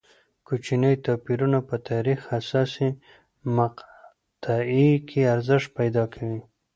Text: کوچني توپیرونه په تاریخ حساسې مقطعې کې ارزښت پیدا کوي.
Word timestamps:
کوچني 0.47 0.93
توپیرونه 1.05 1.59
په 1.69 1.75
تاریخ 1.89 2.19
حساسې 2.31 2.89
مقطعې 3.57 4.89
کې 5.07 5.19
ارزښت 5.35 5.69
پیدا 5.79 6.03
کوي. 6.13 6.39